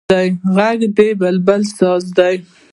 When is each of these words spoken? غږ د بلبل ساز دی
غږ 0.55 0.79
د 0.97 0.99
بلبل 1.19 1.61
ساز 1.77 2.03
دی 2.17 2.35